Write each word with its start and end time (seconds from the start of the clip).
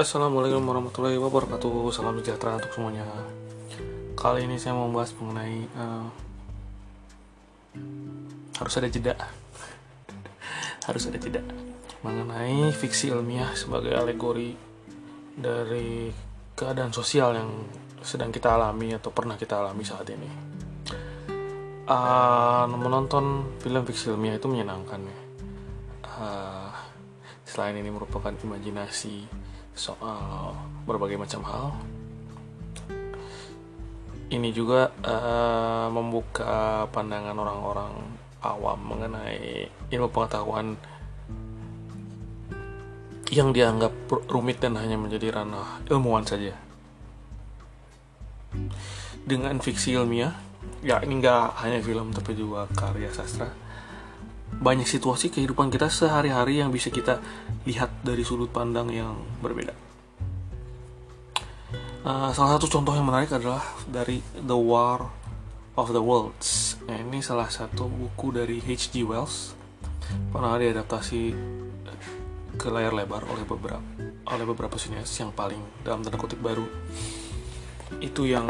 Assalamualaikum 0.00 0.64
warahmatullahi 0.64 1.20
wabarakatuh. 1.20 1.92
Salam 1.92 2.16
sejahtera 2.24 2.56
untuk 2.56 2.72
semuanya. 2.72 3.04
Kali 4.16 4.48
ini 4.48 4.56
saya 4.56 4.72
mau 4.72 4.88
membahas 4.88 5.12
mengenai 5.20 5.68
uh, 5.76 6.08
Harus 8.56 8.74
ada 8.80 8.88
jeda. 8.88 9.12
Harus 10.88 11.04
ada 11.04 11.20
jeda. 11.20 11.44
Mengenai 12.00 12.72
fiksi 12.72 13.12
ilmiah 13.12 13.52
sebagai 13.52 13.92
alegori 13.92 14.56
Dari 15.36 16.08
keadaan 16.56 16.96
sosial 16.96 17.36
yang 17.36 17.68
sedang 18.00 18.32
kita 18.32 18.56
alami 18.56 18.96
Atau 18.96 19.12
pernah 19.12 19.36
kita 19.36 19.60
alami 19.60 19.84
saat 19.84 20.08
ini. 20.08 20.30
Uh, 21.84 22.64
Menonton 22.72 23.52
film 23.60 23.84
fiksi 23.84 24.16
ilmiah 24.16 24.40
itu 24.40 24.48
menyenangkan 24.48 25.00
ya. 25.04 25.18
Uh, 26.08 26.72
Selain 27.44 27.76
ini 27.76 27.92
merupakan 27.92 28.32
imajinasi 28.32 29.49
soal 29.80 30.52
berbagai 30.84 31.16
macam 31.16 31.40
hal. 31.48 31.68
Ini 34.30 34.52
juga 34.52 34.92
uh, 35.00 35.88
membuka 35.88 36.84
pandangan 36.92 37.34
orang-orang 37.34 37.94
awam 38.44 38.78
mengenai 38.84 39.72
ilmu 39.90 40.08
pengetahuan 40.12 40.76
yang 43.32 43.56
dianggap 43.56 43.90
rumit 44.28 44.60
dan 44.60 44.76
hanya 44.76 45.00
menjadi 45.00 45.40
ranah 45.40 45.80
ilmuwan 45.88 46.28
saja. 46.28 46.54
Dengan 49.24 49.58
fiksi 49.58 49.96
ilmiah, 49.96 50.34
ya 50.84 51.00
ini 51.02 51.18
nggak 51.18 51.56
hanya 51.64 51.78
film 51.82 52.12
tapi 52.14 52.36
juga 52.36 52.68
karya 52.76 53.10
sastra 53.10 53.69
banyak 54.60 54.84
situasi 54.84 55.32
kehidupan 55.32 55.72
kita 55.72 55.88
sehari-hari 55.88 56.60
yang 56.60 56.68
bisa 56.68 56.92
kita 56.92 57.18
lihat 57.64 57.88
dari 58.04 58.20
sudut 58.20 58.52
pandang 58.52 58.92
yang 58.92 59.16
berbeda. 59.40 59.72
Uh, 62.00 62.32
salah 62.32 62.56
satu 62.56 62.68
contoh 62.68 62.96
yang 62.96 63.04
menarik 63.04 63.32
adalah 63.32 63.60
dari 63.88 64.20
The 64.36 64.56
War 64.56 65.08
of 65.76 65.92
the 65.92 66.00
Worlds. 66.00 66.80
Nah, 66.88 66.96
ini 66.96 67.20
salah 67.24 67.48
satu 67.48 67.88
buku 67.88 68.36
dari 68.36 68.60
H.G. 68.60 69.04
Wells 69.04 69.56
pernah 70.32 70.56
diadaptasi 70.56 71.22
ke 72.60 72.68
layar 72.68 72.92
lebar 72.92 73.24
oleh 73.24 73.44
beberapa 73.48 73.80
oleh 74.30 74.44
beberapa 74.44 74.76
sinias 74.76 75.08
yang 75.16 75.32
paling 75.32 75.58
dalam 75.80 76.04
tanda 76.04 76.20
kutip 76.20 76.38
baru 76.44 76.68
itu 78.04 78.28
yang 78.28 78.46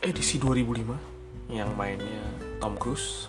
edisi 0.00 0.38
2005 0.38 1.50
yang 1.52 1.74
mainnya 1.74 2.24
Tom 2.62 2.78
Cruise 2.78 3.28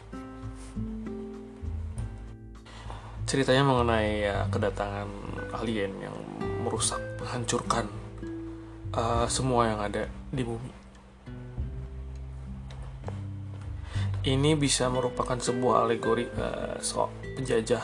ceritanya 3.26 3.66
mengenai 3.66 4.22
ya, 4.22 4.46
kedatangan 4.54 5.10
alien 5.58 5.92
yang 5.98 6.16
merusak, 6.62 7.02
menghancurkan 7.22 7.90
uh, 8.94 9.26
semua 9.26 9.74
yang 9.74 9.80
ada 9.82 10.06
di 10.30 10.46
bumi. 10.46 10.72
Ini 14.26 14.58
bisa 14.58 14.90
merupakan 14.90 15.38
sebuah 15.38 15.86
alegori 15.86 16.26
uh, 16.26 16.78
soal 16.82 17.14
penjajah, 17.38 17.82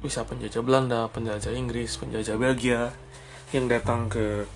bisa 0.00 0.20
penjajah 0.24 0.60
Belanda, 0.60 1.08
penjajah 1.08 1.52
Inggris, 1.52 1.96
penjajah 1.96 2.36
Belgia 2.36 2.92
yang 3.52 3.68
datang 3.68 4.08
ke 4.08 4.48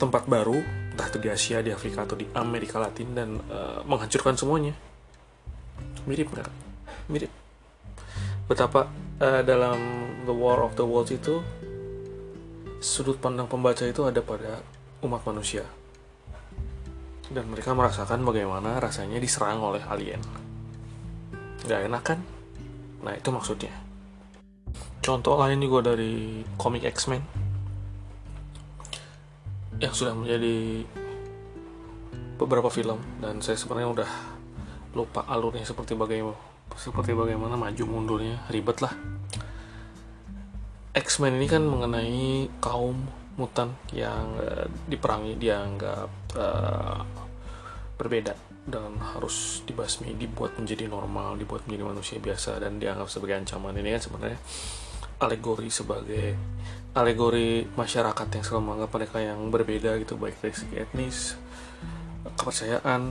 tempat 0.00 0.28
baru, 0.28 0.60
entah 0.92 1.08
itu 1.08 1.18
di 1.20 1.28
Asia, 1.28 1.60
di 1.60 1.72
Afrika 1.72 2.04
atau 2.04 2.16
di 2.16 2.24
Amerika 2.36 2.80
Latin 2.80 3.08
dan 3.12 3.36
uh, 3.48 3.80
menghancurkan 3.84 4.36
semuanya. 4.36 4.76
Mirip 6.04 6.28
nggak? 6.28 6.48
Mirip 7.08 7.43
betapa 8.44 8.92
uh, 9.20 9.40
dalam 9.40 9.78
The 10.28 10.34
War 10.34 10.60
of 10.64 10.76
the 10.76 10.84
Worlds 10.84 11.12
itu 11.12 11.40
sudut 12.84 13.16
pandang 13.16 13.48
pembaca 13.48 13.84
itu 13.88 14.04
ada 14.04 14.20
pada 14.20 14.60
umat 15.00 15.24
manusia. 15.24 15.64
Dan 17.32 17.48
mereka 17.48 17.72
merasakan 17.72 18.20
bagaimana 18.20 18.76
rasanya 18.76 19.16
diserang 19.16 19.64
oleh 19.64 19.80
alien. 19.88 20.20
Gak 21.64 21.88
enak 21.88 22.04
kan? 22.04 22.20
nah 23.04 23.12
itu 23.12 23.28
maksudnya. 23.28 23.68
Contoh 25.04 25.36
lain 25.36 25.60
juga 25.60 25.92
dari 25.92 26.40
komik 26.56 26.88
X-Men. 26.88 27.20
Yang 29.76 30.04
sudah 30.04 30.16
menjadi 30.16 30.88
beberapa 32.40 32.72
film. 32.72 32.96
Dan 33.20 33.44
saya 33.44 33.60
sebenarnya 33.60 33.92
udah 33.92 34.10
lupa 34.96 35.28
alurnya 35.28 35.68
seperti 35.68 35.92
bagaimana 35.92 36.53
seperti 36.72 37.12
bagaimana 37.12 37.54
maju 37.60 37.84
mundurnya 37.84 38.44
ribet 38.48 38.80
lah. 38.80 38.94
X-Men 40.94 41.36
ini 41.36 41.46
kan 41.50 41.62
mengenai 41.66 42.48
kaum 42.62 43.02
mutan 43.34 43.74
yang 43.90 44.38
uh, 44.38 44.66
diperangi 44.86 45.34
dianggap 45.34 46.10
uh, 46.38 47.02
berbeda 47.98 48.34
dan 48.64 48.96
harus 48.96 49.60
dibasmi 49.66 50.16
dibuat 50.16 50.56
menjadi 50.56 50.88
normal 50.88 51.36
dibuat 51.36 51.66
menjadi 51.66 51.84
manusia 51.84 52.16
biasa 52.22 52.62
dan 52.62 52.78
dianggap 52.78 53.10
sebagai 53.10 53.42
ancaman. 53.42 53.74
Ini 53.74 53.98
kan 53.98 54.02
sebenarnya 54.02 54.38
alegori 55.18 55.70
sebagai 55.70 56.26
alegori 56.94 57.66
masyarakat 57.74 58.26
yang 58.30 58.44
selalu 58.46 58.62
menganggap 58.62 58.90
mereka 58.94 59.18
yang 59.18 59.40
berbeda 59.50 59.90
gitu 59.98 60.14
baik 60.14 60.38
dari 60.38 60.54
segi 60.54 60.76
etnis 60.78 61.34
kepercayaan 62.38 63.10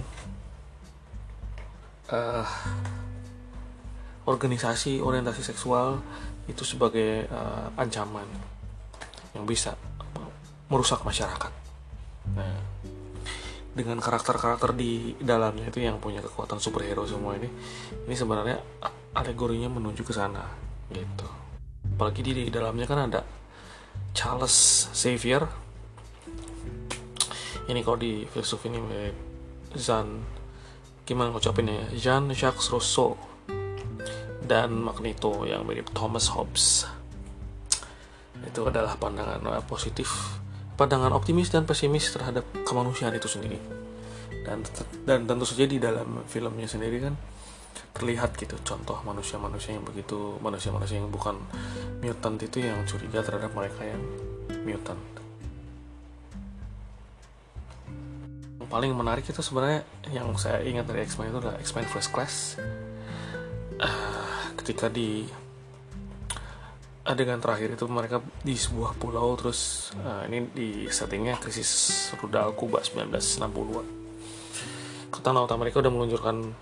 uh, 2.12 2.48
organisasi 4.24 5.04
orientasi 5.04 5.44
seksual 5.44 6.00
itu 6.48 6.64
sebagai 6.64 7.28
uh, 7.28 7.72
ancaman 7.80 8.28
yang 9.36 9.44
bisa 9.48 9.76
merusak 10.68 11.04
masyarakat. 11.04 11.52
Nah, 12.36 12.56
dengan 13.74 13.98
karakter-karakter 13.98 14.78
di 14.78 15.18
dalamnya 15.18 15.68
itu 15.68 15.82
yang 15.82 15.98
punya 15.98 16.22
kekuatan 16.22 16.62
superhero 16.62 17.04
semua 17.10 17.36
ini, 17.36 17.50
ini 18.06 18.16
sebenarnya 18.16 18.62
alegorinya 19.18 19.68
menuju 19.68 20.06
ke 20.06 20.14
sana, 20.14 20.46
gitu. 20.94 21.28
Apalagi 21.98 22.22
di, 22.22 22.48
dalamnya 22.54 22.86
kan 22.86 23.00
ada 23.10 23.22
Charles 24.14 24.88
Xavier. 24.94 25.46
Ini 27.64 27.80
kalau 27.80 27.98
di 27.98 28.28
filsuf 28.28 28.68
ini 28.68 28.78
Jean 29.74 30.20
gimana 31.04 31.32
ngucapinnya 31.32 31.96
Jean 31.96 32.28
Jacques 32.32 32.68
Rousseau 32.72 33.16
dan 34.44 34.76
Magneto 34.84 35.48
yang 35.48 35.64
mirip 35.64 35.92
Thomas 35.96 36.32
Hobbes. 36.36 36.88
Itu 38.44 38.68
adalah 38.68 39.00
pandangan 39.00 39.40
uh, 39.48 39.64
positif, 39.64 40.40
pandangan 40.76 41.16
optimis 41.16 41.48
dan 41.48 41.64
pesimis 41.64 42.12
terhadap 42.12 42.44
kemanusiaan 42.68 43.16
itu 43.16 43.32
sendiri. 43.32 43.60
Dan 44.44 44.68
dan 45.08 45.24
tentu 45.24 45.48
saja 45.48 45.64
di 45.64 45.80
dalam 45.80 46.28
filmnya 46.28 46.68
sendiri 46.68 47.00
kan 47.00 47.16
terlihat 47.94 48.34
gitu 48.42 48.58
contoh 48.66 48.98
manusia-manusia 49.06 49.78
yang 49.78 49.86
begitu 49.86 50.38
manusia-manusia 50.42 50.98
yang 50.98 51.14
bukan 51.14 51.38
mutant 52.02 52.42
itu 52.42 52.66
yang 52.66 52.82
curiga 52.90 53.22
terhadap 53.22 53.54
mereka 53.54 53.86
yang 53.86 54.02
mutant. 54.66 55.00
Paling 58.74 58.90
menarik 58.98 59.22
itu 59.22 59.38
sebenarnya 59.38 59.86
yang 60.10 60.34
saya 60.34 60.66
ingat 60.66 60.90
dari 60.90 61.06
X-Men 61.06 61.30
itu 61.30 61.38
adalah 61.46 61.62
X-Men 61.62 61.86
First 61.86 62.10
Class. 62.10 62.58
Ketika 64.64 64.88
di 64.88 65.28
adegan 67.04 67.44
terakhir 67.44 67.76
itu 67.76 67.84
mereka 67.92 68.24
di 68.48 68.56
sebuah 68.56 68.96
pulau 68.96 69.36
terus 69.36 69.92
uh, 70.00 70.24
ini 70.24 70.48
di 70.56 70.88
settingnya 70.88 71.36
krisis 71.36 72.08
rudal 72.16 72.56
Kuba 72.56 72.80
1960 72.80 75.12
kata 75.12 75.36
Nauta 75.36 75.60
mereka 75.60 75.84
udah 75.84 75.92
meluncurkan 75.92 76.56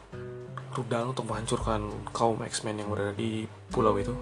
rudal 0.73 1.11
untuk 1.11 1.27
menghancurkan 1.27 1.81
kaum 2.09 2.39
X-Men 2.41 2.83
yang 2.83 2.89
berada 2.91 3.13
di 3.15 3.47
pulau 3.71 3.95
itu. 3.99 4.15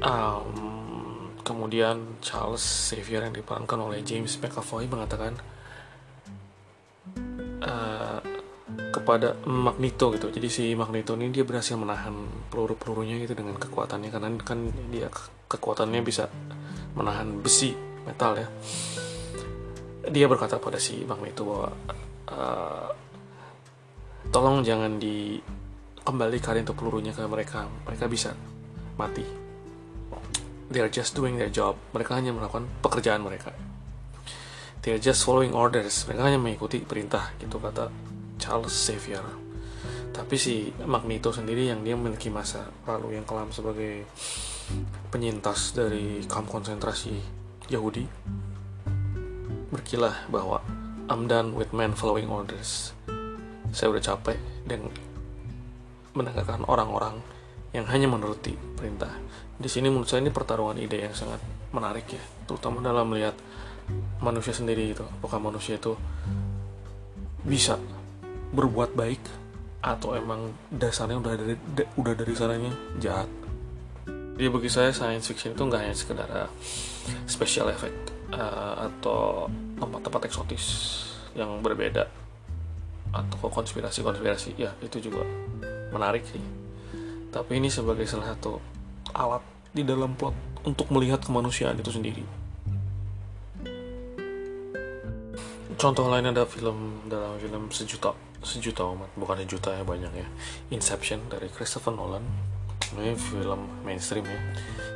Um, 0.00 1.32
kemudian 1.40 2.20
Charles 2.20 2.64
Xavier 2.64 3.24
yang 3.24 3.34
diperankan 3.36 3.80
oleh 3.80 4.04
James 4.04 4.36
McAvoy 4.40 4.88
mengatakan 4.88 5.36
kepada 9.06 9.38
Magneto 9.46 10.10
gitu. 10.18 10.34
Jadi 10.34 10.48
si 10.50 10.64
Magneto 10.74 11.14
ini 11.14 11.30
dia 11.30 11.46
berhasil 11.46 11.78
menahan 11.78 12.26
peluru-pelurunya 12.50 13.22
gitu 13.22 13.38
dengan 13.38 13.54
kekuatannya. 13.54 14.10
Karena 14.10 14.34
kan 14.42 14.66
dia 14.90 15.06
kekuatannya 15.46 16.02
bisa 16.02 16.26
menahan 16.98 17.38
besi 17.38 17.70
metal 18.02 18.34
ya. 18.34 18.50
Dia 20.10 20.26
berkata 20.26 20.58
pada 20.58 20.82
si 20.82 21.06
Magneto 21.06 21.46
bahwa 21.46 21.70
uh, 22.34 22.90
tolong 24.34 24.66
jangan 24.66 24.98
dikembalikan 24.98 26.66
untuk 26.66 26.74
pelurunya 26.82 27.14
ke 27.14 27.22
mereka. 27.30 27.70
Mereka 27.86 28.10
bisa 28.10 28.34
mati. 28.98 29.22
They 30.66 30.82
are 30.82 30.90
just 30.90 31.14
doing 31.14 31.38
their 31.38 31.54
job. 31.54 31.78
Mereka 31.94 32.18
hanya 32.18 32.34
melakukan 32.34 32.66
pekerjaan 32.82 33.22
mereka. 33.22 33.54
They 34.82 34.98
are 34.98 35.02
just 35.02 35.22
following 35.22 35.54
orders. 35.54 36.10
Mereka 36.10 36.26
hanya 36.26 36.42
mengikuti 36.42 36.82
perintah 36.82 37.30
gitu 37.38 37.62
kata 37.62 38.15
Charles 38.46 38.70
Xavier 38.70 39.26
tapi 40.14 40.38
si 40.38 40.70
Magneto 40.86 41.34
sendiri 41.34 41.66
yang 41.66 41.82
dia 41.82 41.98
memiliki 41.98 42.30
masa 42.30 42.70
lalu 42.86 43.18
yang 43.18 43.26
kelam 43.26 43.50
sebagai 43.50 44.06
penyintas 45.10 45.74
dari 45.74 46.22
kamp 46.30 46.46
konsentrasi 46.46 47.18
Yahudi 47.66 48.06
berkilah 49.70 50.30
bahwa 50.30 50.62
I'm 51.06 51.30
done 51.30 51.54
with 51.54 51.70
men 51.70 51.94
following 51.94 52.26
orders. 52.26 52.90
Saya 53.70 53.94
udah 53.94 54.02
capek 54.02 54.38
dan 54.66 54.90
mendengarkan 56.18 56.66
orang-orang 56.66 57.22
yang 57.70 57.86
hanya 57.86 58.10
menuruti 58.10 58.58
perintah. 58.74 59.14
Di 59.54 59.70
sini 59.70 59.86
menurut 59.86 60.10
saya 60.10 60.26
ini 60.26 60.34
pertarungan 60.34 60.80
ide 60.80 61.06
yang 61.06 61.14
sangat 61.14 61.38
menarik 61.70 62.10
ya, 62.10 62.22
terutama 62.48 62.82
dalam 62.82 63.06
melihat 63.06 63.38
manusia 64.18 64.50
sendiri 64.50 64.96
itu. 64.96 65.04
Apakah 65.06 65.38
manusia 65.38 65.78
itu 65.78 65.94
bisa 67.46 67.78
berbuat 68.54 68.94
baik 68.94 69.22
atau 69.82 70.18
emang 70.18 70.50
dasarnya 70.70 71.18
udah 71.22 71.32
dari 71.38 71.54
udah 71.94 72.14
dari 72.14 72.34
sananya 72.34 72.72
jahat. 72.98 73.30
Jadi 74.36 74.48
bagi 74.52 74.70
saya 74.70 74.90
science 74.92 75.30
fiction 75.30 75.56
itu 75.56 75.62
nggak 75.64 75.80
hanya 75.80 75.96
sekedar 75.96 76.28
uh, 76.28 76.50
special 77.24 77.72
effect 77.72 78.12
uh, 78.34 78.90
atau 78.90 79.48
tempat-tempat 79.80 80.28
eksotis 80.28 80.64
yang 81.32 81.64
berbeda 81.64 82.04
atau 83.14 83.36
konspirasi-konspirasi. 83.48 84.60
Ya 84.60 84.74
itu 84.84 85.00
juga 85.00 85.24
menarik 85.94 86.26
sih. 86.28 86.42
Tapi 87.32 87.62
ini 87.62 87.72
sebagai 87.72 88.04
salah 88.04 88.36
satu 88.36 88.60
alat 89.16 89.40
di 89.72 89.86
dalam 89.86 90.12
plot 90.18 90.34
untuk 90.66 90.88
melihat 90.92 91.22
kemanusiaan 91.22 91.78
itu 91.78 91.92
sendiri 91.94 92.45
contoh 95.74 96.06
lain 96.06 96.30
ada 96.30 96.46
film 96.46 97.02
dalam 97.10 97.34
film 97.42 97.66
sejuta 97.74 98.14
sejuta 98.46 98.86
umat 98.86 99.10
bukan 99.18 99.42
sejuta 99.42 99.74
ya 99.74 99.82
banyak 99.82 100.12
ya. 100.14 100.28
Inception 100.70 101.26
dari 101.26 101.50
Christopher 101.50 101.90
Nolan. 101.90 102.22
Ini 102.94 103.18
film 103.18 103.82
mainstream 103.82 104.22
ya. 104.22 104.40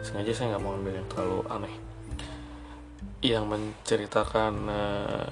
Sengaja 0.06 0.31
saya 0.31 0.55
nggak 0.55 0.62
mau 0.62 0.78
ambil 0.78 0.94
yang 0.94 1.08
terlalu 1.11 1.38
aneh. 1.50 1.75
Yang 3.20 3.44
menceritakan 3.50 4.52
uh, 4.70 5.26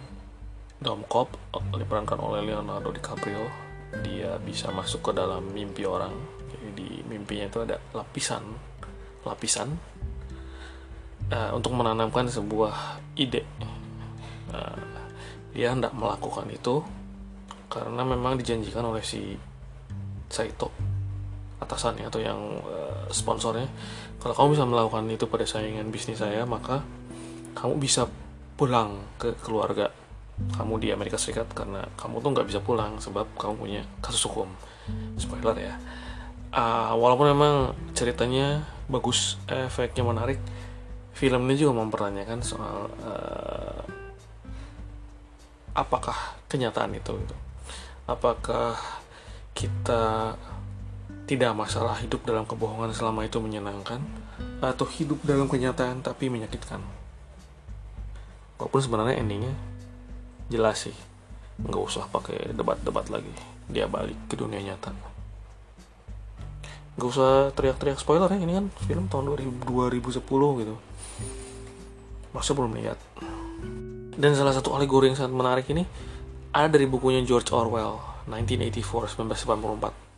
Dom 0.82 1.06
Cop 1.06 1.38
diperankan 1.55 2.19
oleh 2.19 2.43
Leonardo 2.43 2.91
DiCaprio. 2.91 3.46
Dia 4.02 4.37
bisa 4.43 4.75
masuk 4.75 5.11
ke 5.11 5.12
dalam 5.14 5.55
mimpi 5.55 5.87
orang. 5.87 6.12
Jadi 6.50 6.69
di 6.75 6.88
mimpinya 7.06 7.46
itu 7.46 7.62
ada 7.62 7.79
lapisan 7.94 8.43
lapisan. 9.23 9.70
Uh, 11.29 11.52
untuk 11.55 11.76
menanamkan 11.76 12.26
sebuah 12.26 13.05
ide. 13.14 13.46
Uh, 14.49 14.98
dia 15.58 15.75
hendak 15.75 15.90
melakukan 15.90 16.46
itu 16.55 16.87
karena 17.66 18.06
memang 18.06 18.38
dijanjikan 18.38 18.87
oleh 18.87 19.02
si 19.02 19.34
Saito 20.31 20.70
atasannya 21.58 22.06
atau 22.06 22.22
yang 22.22 22.38
uh, 22.62 23.10
sponsornya. 23.10 23.66
Kalau 24.22 24.38
kamu 24.38 24.49
bisa 24.55 24.64
melakukan 24.70 25.10
itu 25.10 25.26
pada 25.26 25.43
saingan 25.43 25.90
bisnis 25.90 26.22
saya 26.22 26.46
maka 26.46 26.87
kamu 27.58 27.75
bisa 27.82 28.06
pulang 28.55 29.02
ke 29.19 29.34
keluarga 29.43 29.90
kamu 30.55 30.78
di 30.78 30.88
Amerika 30.94 31.19
Serikat 31.19 31.50
karena 31.50 31.82
kamu 31.99 32.22
tuh 32.22 32.31
nggak 32.31 32.46
bisa 32.46 32.62
pulang 32.62 33.02
sebab 33.02 33.26
kamu 33.34 33.55
punya 33.58 33.82
kasus 33.99 34.31
hukum. 34.31 34.46
Spoiler 35.19 35.58
ya. 35.58 35.75
Uh, 36.55 36.94
walaupun 36.94 37.34
memang 37.34 37.75
ceritanya 37.99 38.62
bagus 38.87 39.37
efeknya 39.50 40.06
menarik 40.06 40.38
film 41.19 41.50
ini 41.50 41.58
juga 41.58 41.82
mempertanyakan 41.82 42.38
soal 42.46 42.88
uh, 43.02 43.78
apakah 45.79 46.35
kenyataan 46.51 46.99
itu 46.99 47.15
gitu. 47.15 47.37
apakah 48.11 48.75
kita 49.55 50.35
tidak 51.29 51.53
masalah 51.53 51.95
hidup 52.01 52.25
dalam 52.25 52.49
kebohongan 52.49 52.91
selama 52.97 53.29
itu 53.29 53.37
menyenangkan? 53.37 54.01
Atau 54.65 54.89
hidup 54.89 55.21
dalam 55.29 55.45
kenyataan 55.45 56.01
tapi 56.01 56.33
menyakitkan? 56.33 56.81
Walaupun 58.57 58.81
sebenarnya 58.81 59.21
endingnya 59.21 59.53
jelas 60.49 60.89
sih. 60.89 60.97
Nggak 61.61 61.83
usah 61.85 62.09
pakai 62.09 62.57
debat-debat 62.57 63.13
lagi. 63.13 63.29
Dia 63.69 63.85
balik 63.85 64.17
ke 64.33 64.41
dunia 64.41 64.65
nyata. 64.65 64.89
Nggak 66.97 67.09
usah 67.13 67.53
teriak-teriak 67.53 68.01
spoiler 68.01 68.33
ya. 68.33 68.41
Ini 68.41 68.53
kan 68.57 68.67
film 68.89 69.05
tahun 69.13 69.37
2000, 69.37 69.69
2010 69.69 70.61
gitu. 70.65 70.75
Masa 72.33 72.51
belum 72.57 72.73
lihat 72.73 72.97
dan 74.19 74.35
salah 74.35 74.50
satu 74.50 74.75
alegori 74.75 75.15
yang 75.15 75.17
sangat 75.17 75.31
menarik 75.31 75.70
ini 75.70 75.87
ada 76.50 76.75
dari 76.75 76.91
bukunya 76.91 77.23
George 77.23 77.55
Orwell 77.55 78.03
1984 78.26 78.26
1984 78.26 80.09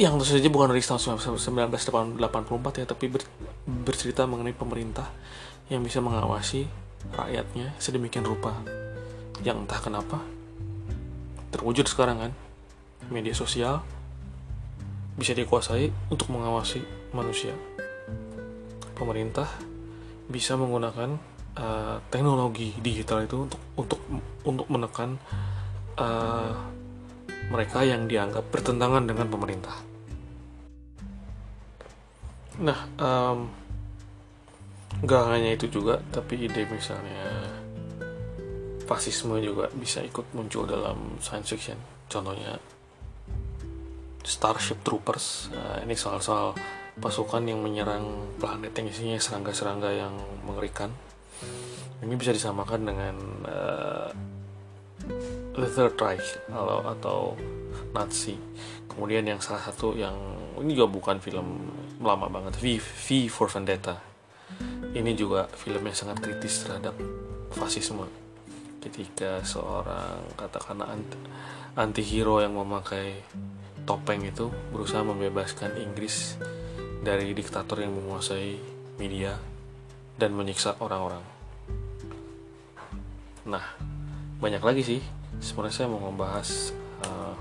yang 0.00 0.16
tentu 0.16 0.32
saja 0.32 0.48
bukan 0.48 0.72
dari 0.72 0.80
tahun 0.80 1.20
1984 1.20 2.80
ya 2.80 2.88
tapi 2.88 3.12
ber, 3.12 3.20
bercerita 3.68 4.24
mengenai 4.24 4.56
pemerintah 4.56 5.12
yang 5.68 5.84
bisa 5.84 6.00
mengawasi 6.00 6.64
rakyatnya 7.12 7.76
sedemikian 7.76 8.24
rupa. 8.24 8.56
Yang 9.44 9.68
entah 9.68 9.80
kenapa 9.84 10.24
terwujud 11.52 11.84
sekarang 11.84 12.16
kan 12.16 12.32
media 13.12 13.36
sosial 13.36 13.84
bisa 15.20 15.36
dikuasai 15.36 15.92
untuk 16.08 16.32
mengawasi 16.32 16.80
manusia. 17.12 17.52
Pemerintah 18.96 19.52
bisa 20.32 20.56
menggunakan 20.56 21.20
uh, 21.60 22.00
teknologi 22.08 22.72
digital 22.80 23.28
itu 23.28 23.44
untuk 23.44 23.60
untuk 23.76 24.00
untuk 24.48 24.66
menekan 24.72 25.20
uh, 26.00 26.56
mereka 27.52 27.84
yang 27.84 28.08
dianggap 28.08 28.48
bertentangan 28.48 29.04
dengan 29.04 29.26
pemerintah. 29.28 29.76
Nah, 32.60 32.80
um, 33.00 33.38
nggak 35.00 35.22
hanya 35.32 35.50
itu 35.56 35.68
juga 35.68 36.00
tapi 36.12 36.44
ide 36.44 36.68
misalnya 36.68 37.48
fasisme 38.84 39.38
juga 39.38 39.70
bisa 39.70 40.02
ikut 40.02 40.34
muncul 40.34 40.66
dalam 40.66 41.20
science 41.22 41.54
fiction. 41.54 41.78
Contohnya 42.10 42.58
Starship 44.20 44.82
Troopers. 44.84 45.48
Nah, 45.54 45.80
ini 45.86 45.96
soal-soal 45.96 46.52
pasukan 47.00 47.40
yang 47.48 47.64
menyerang 47.64 48.36
planet 48.36 48.76
yang 48.76 48.86
isinya 48.92 49.16
serangga-serangga 49.16 49.90
yang 49.94 50.14
mengerikan 50.44 50.92
ini 52.00 52.14
bisa 52.16 52.32
disamakan 52.32 52.80
dengan 52.88 53.14
uh, 53.44 54.08
The 55.56 55.68
Third 55.68 56.00
Reich 56.00 56.28
atau, 56.48 56.78
atau 56.86 57.18
Nazi. 57.92 58.36
Kemudian 58.88 59.26
yang 59.28 59.40
salah 59.42 59.60
satu 59.60 59.94
yang 59.94 60.16
ini 60.60 60.76
juga 60.76 60.88
bukan 60.90 61.16
film 61.20 61.72
lama 62.00 62.26
banget 62.32 62.56
V, 62.60 62.80
v 62.80 63.28
for 63.28 63.48
Vendetta. 63.52 64.00
Ini 64.90 65.14
juga 65.14 65.46
film 65.46 65.86
yang 65.86 65.94
sangat 65.94 66.18
kritis 66.24 66.66
terhadap 66.66 66.96
fasisme. 67.54 68.08
Ketika 68.80 69.44
seorang 69.44 70.34
katakanlah 70.34 70.88
anti, 70.90 71.18
anti 71.76 72.02
hero 72.02 72.40
yang 72.40 72.56
memakai 72.56 73.20
topeng 73.84 74.24
itu 74.24 74.48
berusaha 74.72 75.04
membebaskan 75.04 75.76
Inggris 75.78 76.40
dari 77.00 77.32
diktator 77.36 77.80
yang 77.80 77.92
menguasai 77.96 78.56
media 78.96 79.36
dan 80.20 80.36
menyiksa 80.36 80.76
orang-orang. 80.84 81.24
Nah, 83.48 83.64
banyak 84.36 84.60
lagi 84.60 84.82
sih. 84.84 85.00
Sebenarnya 85.40 85.72
saya 85.80 85.88
mau 85.88 86.12
membahas 86.12 86.76
uh, 87.08 87.32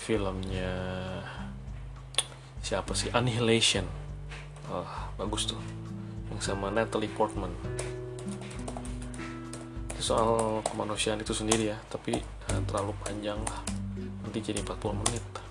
filmnya 0.00 0.72
siapa 2.64 2.96
sih? 2.96 3.12
Annihilation. 3.12 3.84
Oh, 4.72 4.88
bagus 5.20 5.44
tuh. 5.44 5.60
Yang 6.32 6.48
sama 6.48 6.72
Natalie 6.72 7.12
Portman. 7.12 7.52
Soal 10.00 10.64
kemanusiaan 10.64 11.20
itu 11.20 11.36
sendiri 11.36 11.76
ya 11.76 11.76
tapi 11.92 12.16
uh, 12.48 12.60
terlalu 12.64 12.96
panjang 13.04 13.36
lah. 13.44 13.60
Nanti 14.24 14.40
jadi 14.40 14.64
40 14.64 15.04
menit 15.04 15.45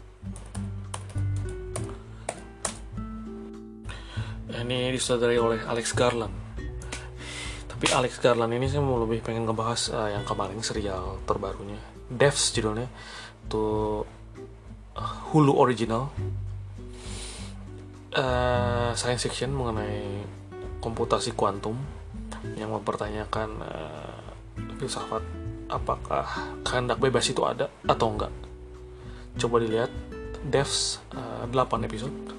ini 4.66 4.90
disutradarai 4.98 5.38
oleh 5.38 5.60
Alex 5.70 5.94
Garland. 5.94 6.34
Tapi 7.70 7.86
Alex 7.94 8.18
Garland 8.18 8.50
ini 8.58 8.66
saya 8.66 8.82
mau 8.82 8.98
lebih 8.98 9.22
pengen 9.22 9.46
ngebahas 9.46 9.94
uh, 9.94 10.10
yang 10.10 10.26
kemarin 10.26 10.58
serial 10.66 11.22
terbarunya. 11.30 11.78
Devs 12.10 12.50
judulnya. 12.50 12.90
Tuh 13.46 14.02
uh, 14.98 15.14
Hulu 15.30 15.54
original. 15.54 16.10
Uh, 18.16 18.96
science 18.96 19.28
fiction 19.28 19.54
mengenai 19.54 20.24
komputasi 20.82 21.36
kuantum 21.36 21.76
yang 22.56 22.72
mempertanyakan 22.72 23.60
uh, 23.60 24.24
filsafat 24.80 25.22
apakah 25.68 26.26
kehendak 26.64 26.98
bebas 26.98 27.28
itu 27.28 27.44
ada 27.44 27.70
atau 27.86 28.08
enggak. 28.16 28.34
Coba 29.36 29.60
dilihat 29.60 29.92
devs 30.48 31.04
uh, 31.12 31.44
8 31.50 31.86
episode 31.90 32.35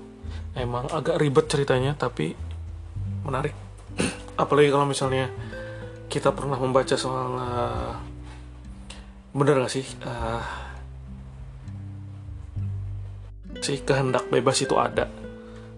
emang 0.57 0.89
agak 0.89 1.21
ribet 1.21 1.47
ceritanya 1.47 1.93
tapi 1.95 2.33
menarik. 3.23 3.53
Apalagi 4.43 4.73
kalau 4.73 4.89
misalnya 4.89 5.29
kita 6.09 6.33
pernah 6.33 6.57
membaca 6.57 6.97
soal 6.97 7.31
uh, 7.37 7.95
bener 9.37 9.61
gak 9.61 9.73
sih 9.73 9.85
uh, 10.09 10.41
si 13.61 13.85
kehendak 13.85 14.33
bebas 14.33 14.57
itu 14.65 14.75
ada? 14.81 15.07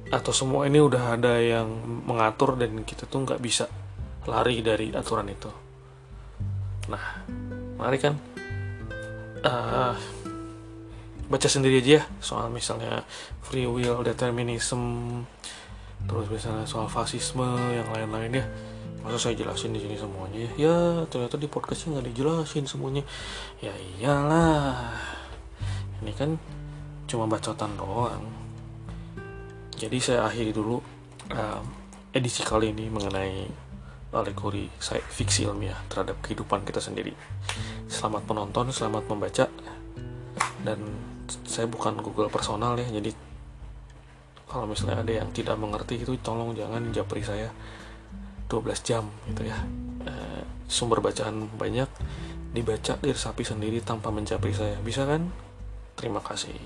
Atau 0.08 0.32
semua 0.32 0.64
ini 0.64 0.80
udah 0.80 1.20
ada 1.20 1.36
yang 1.36 1.68
mengatur 2.08 2.56
dan 2.56 2.80
kita 2.80 3.04
tuh 3.04 3.28
nggak 3.28 3.44
bisa 3.44 3.68
lari 4.24 4.64
dari 4.64 4.88
aturan 4.94 5.28
itu? 5.28 5.50
Nah 6.88 7.04
mari 7.76 7.98
kan? 8.00 8.14
Uh, 9.38 9.94
baca 11.28 11.48
sendiri 11.48 11.84
aja 11.84 12.00
ya. 12.00 12.02
Soal 12.18 12.48
misalnya 12.48 13.04
free 13.44 13.68
will 13.68 14.00
determinism 14.02 14.80
terus 16.08 16.30
misalnya 16.30 16.64
soal 16.64 16.88
fasisme 16.88 17.46
yang 17.72 17.88
lain-lain 17.92 18.42
ya. 18.42 18.44
Masa 19.04 19.30
saya 19.30 19.38
jelasin 19.38 19.76
di 19.76 19.80
sini 19.80 19.94
semuanya? 19.94 20.40
Ya 20.40 20.50
ya 20.58 20.76
ternyata 21.06 21.38
di 21.38 21.46
podcastnya 21.46 21.98
nggak 21.98 22.06
dijelasin 22.12 22.64
semuanya. 22.66 23.04
Ya 23.62 23.72
iyalah. 23.76 24.96
Ini 26.02 26.12
kan 26.16 26.34
cuma 27.06 27.28
bacotan 27.30 27.76
doang. 27.78 28.24
Jadi 29.78 29.96
saya 30.02 30.26
akhiri 30.26 30.50
dulu 30.50 30.82
um, 31.30 31.64
edisi 32.10 32.42
kali 32.42 32.74
ini 32.74 32.90
mengenai 32.90 33.46
alegori 34.10 34.66
fiksi 35.12 35.44
ilmiah 35.44 35.78
terhadap 35.86 36.18
kehidupan 36.24 36.64
kita 36.64 36.80
sendiri. 36.80 37.12
Selamat 37.86 38.24
penonton, 38.24 38.72
selamat 38.72 39.04
membaca. 39.06 39.46
Dan 40.64 40.80
saya 41.44 41.68
bukan 41.68 42.00
Google 42.00 42.32
personal 42.32 42.74
ya, 42.80 42.88
jadi 42.88 43.12
kalau 44.48 44.64
misalnya 44.64 45.04
ada 45.04 45.12
yang 45.12 45.28
tidak 45.30 45.60
mengerti 45.60 46.00
itu 46.00 46.16
tolong 46.24 46.56
jangan 46.56 46.88
japri 46.90 47.20
saya 47.20 47.52
12 48.48 48.80
jam 48.80 49.04
gitu 49.28 49.44
ya. 49.44 49.60
E, 50.08 50.12
sumber 50.64 51.04
bacaan 51.04 51.52
banyak 51.52 51.88
dibaca 52.56 52.96
diresapi 52.96 53.44
sendiri 53.44 53.84
tanpa 53.84 54.08
menjapri 54.08 54.56
saya. 54.56 54.80
Bisa 54.80 55.04
kan? 55.04 55.28
Terima 56.00 56.24
kasih. 56.24 56.56